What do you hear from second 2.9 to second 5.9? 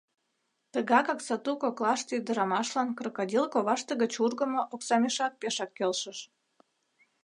крокодил коваште гыч ургымо оксамешак пешак